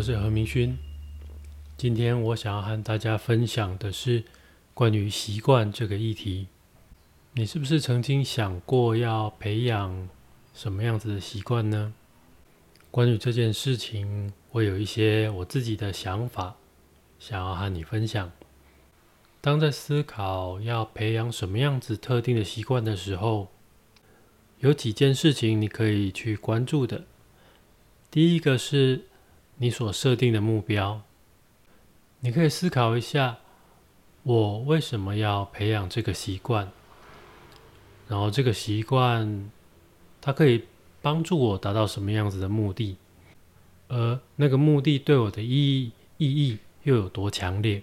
[0.00, 0.78] 我是何明勋。
[1.76, 4.24] 今天我想要和大家分享的是
[4.72, 6.46] 关于习惯这个议题。
[7.34, 10.08] 你是不是曾经想过要培养
[10.54, 11.92] 什么样子的习惯呢？
[12.90, 16.56] 关于这件事情，我有一些我自己的想法，
[17.18, 18.32] 想要和你分享。
[19.42, 23.48] 当在思考要培养什么样子特定的习惯的时候，
[24.60, 27.04] 有几件事情你可以去关注的。
[28.10, 29.04] 第一个是
[29.62, 31.02] 你所设定的目标，
[32.20, 33.36] 你可以思考一下，
[34.22, 36.72] 我为什么要培养这个习惯？
[38.08, 39.50] 然后这个习惯，
[40.18, 40.64] 它可以
[41.02, 42.96] 帮助我达到什么样子的目的？
[43.88, 47.82] 而那个目的对我的意义意义又有多强烈？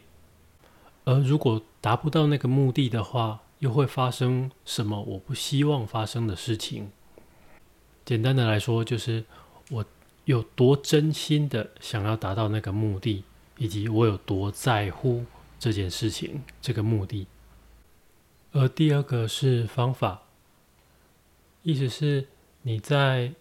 [1.03, 6.89] 而如果达不到那个目的的话，又会发生什么我不希望发生的事情？
[8.03, 9.25] 简单的来说，就是
[10.27, 13.23] 有多真心的想要达到那个目的，
[13.57, 15.25] 以及我有多在乎
[15.57, 17.27] 这件事情这个目的。
[18.51, 20.23] 而第二个是方法，
[21.63, 22.27] 意思是
[22.63, 23.33] 你在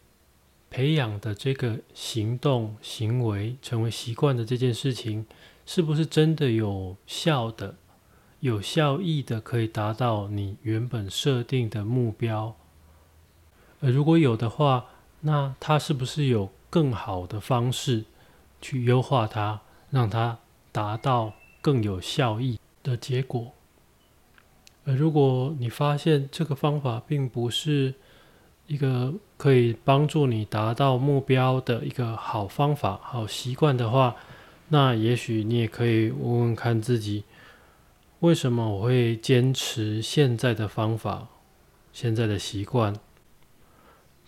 [0.70, 5.26] 培养的这个行动行为成为习惯的这件事情。
[5.68, 7.74] 是不是真的有效的、
[8.38, 12.54] 有效益的，可以达到你原本设定的目标？
[13.80, 14.90] 而如果有的话，
[15.22, 18.04] 那它是不是有更好的方式
[18.60, 20.36] 去优化它，让它
[20.72, 23.54] 达到更有效益的结果？
[24.84, 27.94] 而如果你发现这个方法并不是
[28.66, 34.14] 一个可以帮助你达到目标的一个好方法、好习惯的话，
[34.68, 37.24] 那也许你也可以问问看自己，
[38.20, 41.28] 为什么我会坚持现在的方法、
[41.90, 42.94] 现在的习惯？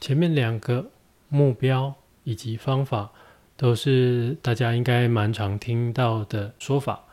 [0.00, 0.90] 前面两个
[1.28, 1.94] 目标
[2.28, 3.10] 以及方法
[3.56, 7.04] 都是大家应该蛮常听到的说法。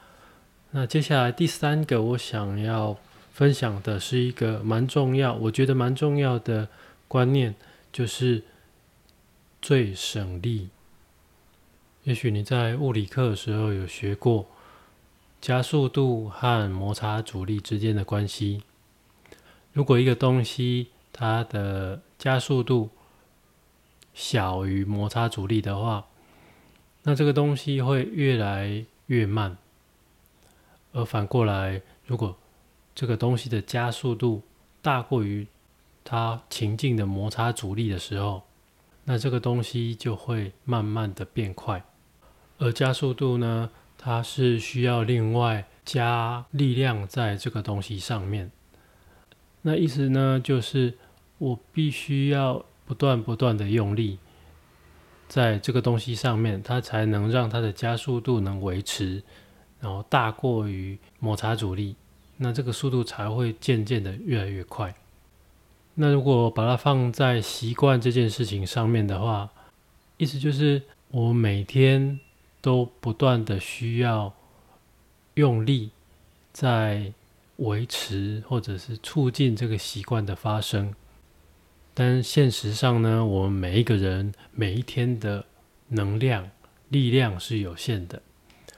[0.72, 2.98] 那接下来第三个我想要
[3.32, 6.68] 分享的是一个蛮重要，我觉得蛮重要的
[7.08, 7.56] 观念，
[7.94, 8.44] 就是
[9.62, 10.68] 最省力。
[12.04, 14.48] 也许你在物理课的时候有学过
[15.40, 18.64] 加速度和摩擦阻力之间的关系。
[19.72, 22.90] 如果一个东西它的加速度
[24.16, 26.08] 小于摩擦阻力的话，
[27.04, 29.58] 那这个东西会越来越慢。
[30.94, 32.38] 而反过来，如果
[32.96, 34.42] 这个东西的加速度
[34.82, 35.46] 大过于
[36.06, 38.44] 它情境的摩擦阻力的时候，
[39.04, 41.84] 那这个东西就会慢慢的变快。
[42.58, 48.50] 而加速度呢，它是需要另外加力量在这个东西上面。
[49.64, 50.98] 那意思呢，就是
[51.38, 54.18] 我必须要不断不断的用力
[55.28, 59.24] 在这个东西上面，它才能让它的加速度能维持，
[59.80, 61.96] 然后大过于摩擦阻力，
[62.38, 64.96] 那这个速度才会渐渐的越来越快。
[65.96, 69.50] 那如果把它放在习惯这件事情上面的话，
[70.18, 72.20] 意思就是我每天。
[72.62, 74.34] 都不断的需要
[75.36, 75.92] 用力
[76.52, 77.14] 在
[77.58, 80.92] 维持或者是促进这个习惯的发生，
[81.96, 85.46] 但现实上呢，我们每一个人每一天的
[85.88, 86.52] 能量
[86.90, 88.22] 力量是有限的。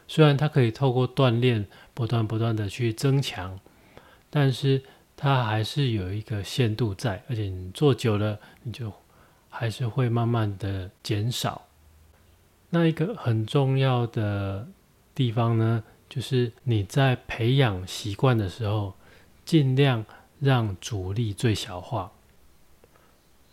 [0.07, 3.59] 虽然它可以透过锻炼不断不断的去增强，
[4.29, 4.83] 但是
[5.17, 8.93] 它还是有一个限度在，而且你做久了，你就
[9.49, 11.63] 还是会慢慢的减少。
[12.69, 14.67] 那一个很重要的
[15.15, 18.93] 地方呢，就是你在培养习惯的时候，
[19.43, 20.05] 尽量
[20.39, 22.11] 让阻力最小化，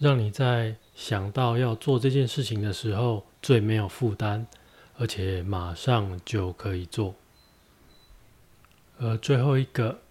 [0.04, 4.44] 让你在想到要做这件事情的时候最没有负担，
[4.98, 7.14] 而且马上就可以做。
[8.98, 10.02] 而最后一个，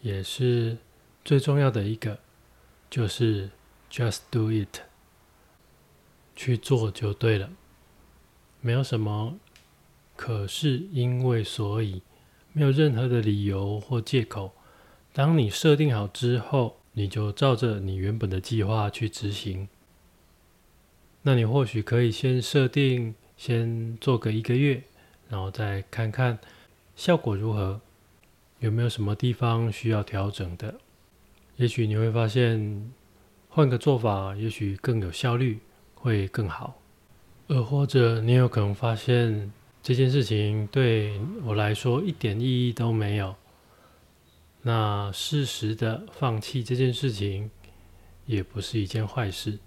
[0.00, 0.78] 也是
[1.22, 2.18] 最重要的一个，
[2.88, 3.50] 就是
[3.90, 4.78] just do it，
[6.34, 7.50] 去做就对了。
[8.62, 9.38] 没有什么，
[10.16, 12.00] 可是因为所以，
[12.54, 14.52] 没有任何的理由或借口。
[15.12, 19.68] 当你设定好之后，你就照着你原本的计划去执行。
[21.22, 24.82] 那你或许可以先设定，先做个一个月，
[25.28, 26.38] 然后再看看
[26.96, 27.80] 效果如何，
[28.58, 30.74] 有没有什么地方需要调整的。
[31.56, 32.90] 也许你会发现，
[33.48, 35.58] 换个做法，也许更有效率，
[35.94, 36.80] 会更好。
[37.48, 39.52] 而或者你有可能发现
[39.82, 43.34] 这件事情对我来说一点意义都没有，
[44.62, 47.50] 那适时的放弃这件事情
[48.26, 49.58] 也不是一件坏事。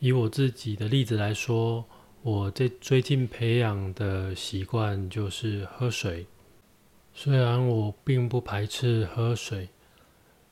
[0.00, 1.84] 以我自己的例子来说，
[2.22, 6.26] 我这最近培养的习惯就是喝水。
[7.14, 9.68] 虽然我并不排斥喝水，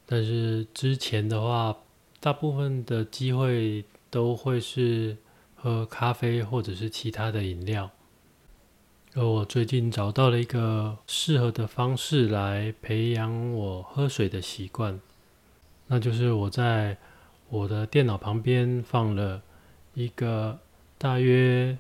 [0.05, 1.77] 但是之前的话，
[2.19, 5.17] 大部分的机会都会是
[5.55, 7.91] 喝咖啡或者是其他的饮料。
[9.19, 15.01] 而我最近找到了一个适合的方式来培养我喝水的习惯，
[15.87, 16.99] 那就是我在
[17.49, 19.41] 我的电脑旁边放了
[19.95, 20.59] 一个
[20.99, 21.79] 大约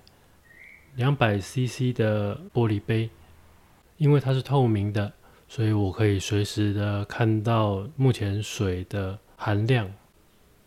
[0.94, 3.10] 两百 CC 的玻璃杯。
[3.98, 5.12] 因为它是透明的，
[5.46, 9.92] 所以我可以随时的看到目前水的含量，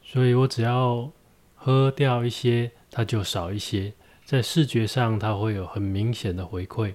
[0.03, 1.11] 所以我只要
[1.55, 3.93] 喝掉一些，它就少一些，
[4.29, 6.93] 在视觉上它会有很明显的回馈。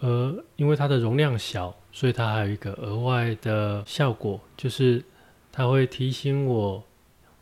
[0.00, 5.02] 而因为它的容量小，所以它还有一个额外的效果，就是
[5.50, 6.84] 它会提醒我，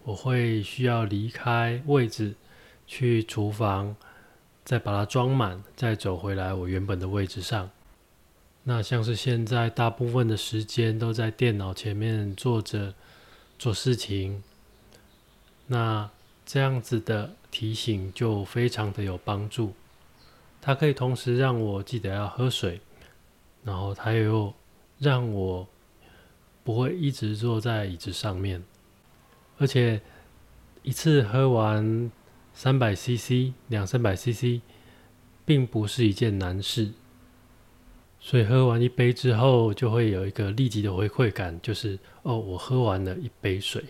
[0.05, 2.37] 我会需要离开位置
[2.87, 3.97] 去厨房。
[4.65, 7.69] 再把它装满，再走回来我原本的位置上。
[8.63, 12.95] 那像是现在大部分的时间都在电脑前面坐着
[13.59, 14.43] 做事情，
[15.67, 16.11] 那
[16.45, 19.73] 这样子的提醒就非常的有帮助。
[20.61, 22.81] 它可以同时让我记得要喝水，
[23.65, 24.53] 然后它又
[24.99, 25.67] 让我
[26.65, 28.63] 不会一直坐在椅子上面，
[29.59, 30.01] 而且
[30.83, 32.11] 一次喝完。
[32.55, 34.61] 三百 CC，两三百 CC，
[35.45, 36.91] 并不是一件难事，
[38.19, 43.85] 所以喝完一杯之后，就会有一个立即的回馈感，就是哦，我喝完了一杯水，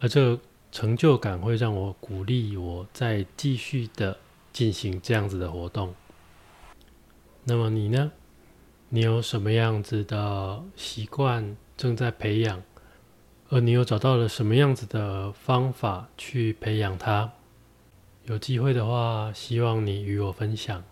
[0.00, 0.40] 而这
[0.76, 4.18] 成就感会让我鼓励我再继续的
[4.52, 5.94] 进行这样子的活动。
[7.44, 8.12] 那么你呢？
[8.90, 12.62] 你有什么样子的习惯正在培养？
[13.48, 17.32] 而你又找到了什么样子的方法去培养它？
[18.26, 20.84] 有机会的话，希望你与我分享。